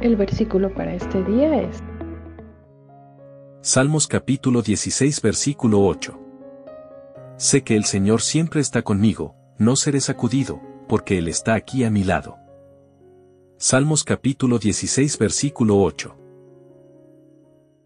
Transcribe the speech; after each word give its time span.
El 0.00 0.14
versículo 0.14 0.72
para 0.72 0.94
este 0.94 1.24
día 1.24 1.60
es 1.60 1.82
Salmos 3.62 4.06
capítulo 4.06 4.62
16 4.62 5.20
versículo 5.22 5.84
8. 5.84 6.16
Sé 7.36 7.64
que 7.64 7.74
el 7.74 7.84
Señor 7.84 8.22
siempre 8.22 8.60
está 8.60 8.82
conmigo, 8.82 9.34
no 9.58 9.74
seré 9.74 10.00
sacudido, 10.00 10.60
porque 10.86 11.18
Él 11.18 11.26
está 11.26 11.54
aquí 11.54 11.82
a 11.82 11.90
mi 11.90 12.04
lado. 12.04 12.36
Salmos 13.56 14.04
capítulo 14.04 14.60
16 14.60 15.18
versículo 15.18 15.82
8. 15.82 16.14